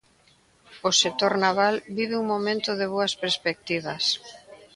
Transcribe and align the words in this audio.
O 0.87 0.89
sector 1.01 1.33
naval 1.43 1.75
vive 1.97 2.15
un 2.21 2.25
momento 2.33 2.71
de 2.79 2.87
boas 2.93 3.13
perspectivas. 3.23 4.03